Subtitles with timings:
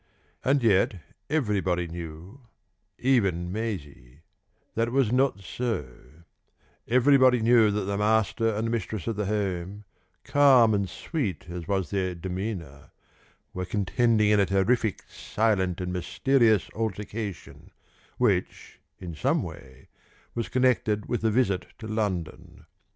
[0.43, 0.95] And yet
[1.29, 2.39] everybody knew
[2.97, 4.21] even to Maisie
[4.73, 5.85] that it was not so;
[6.87, 9.83] everybody knew that the master and the mistress of the home,
[10.23, 12.89] calm and sweet as was their demeanour,
[13.53, 17.69] were contending in a terrific silent and mysterious altercation,
[18.17, 19.87] which in some way
[20.33, 22.65] was connected with the visit to London.